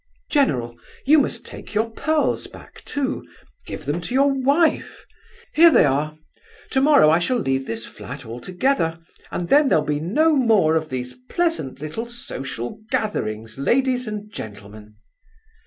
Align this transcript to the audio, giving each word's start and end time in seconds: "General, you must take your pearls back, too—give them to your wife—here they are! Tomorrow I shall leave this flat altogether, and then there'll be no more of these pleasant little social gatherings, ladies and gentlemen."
"General, 0.31 0.75
you 1.05 1.19
must 1.19 1.45
take 1.45 1.75
your 1.75 1.91
pearls 1.91 2.47
back, 2.47 2.81
too—give 2.85 3.85
them 3.85 4.01
to 4.01 4.15
your 4.15 4.33
wife—here 4.33 5.69
they 5.69 5.85
are! 5.85 6.15
Tomorrow 6.71 7.11
I 7.11 7.19
shall 7.19 7.37
leave 7.37 7.67
this 7.67 7.85
flat 7.85 8.25
altogether, 8.25 8.97
and 9.29 9.49
then 9.49 9.69
there'll 9.69 9.85
be 9.85 9.99
no 9.99 10.35
more 10.35 10.75
of 10.75 10.89
these 10.89 11.13
pleasant 11.29 11.81
little 11.81 12.07
social 12.07 12.79
gatherings, 12.89 13.59
ladies 13.59 14.07
and 14.07 14.33
gentlemen." 14.33 14.95